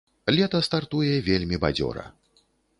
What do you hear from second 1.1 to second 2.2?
вельмі бадзёра.